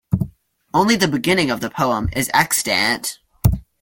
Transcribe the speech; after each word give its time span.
Only 0.73 0.95
the 0.95 1.07
beginning 1.07 1.51
of 1.51 1.59
the 1.61 1.69
poem 1.69 2.09
is 2.13 2.31
extant. 2.33 3.19